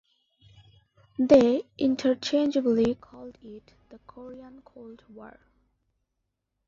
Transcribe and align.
They 1.19 1.61
interchangeably 1.77 2.95
called 2.95 3.37
it 3.43 3.73
the 3.89 3.99
"Korean 4.07 4.63
Cold 4.63 5.03
War". 5.09 5.37